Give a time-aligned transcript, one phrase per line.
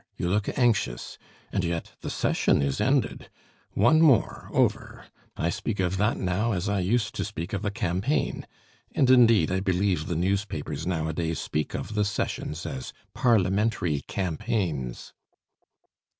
[0.17, 1.19] You look anxious.
[1.51, 3.29] And yet the session is ended.
[3.75, 5.05] One more over!
[5.37, 8.47] I speak of that now as I used to speak of a campaign.
[8.95, 15.13] And indeed I believe the newspapers nowadays speak of the sessions as parliamentary campaigns."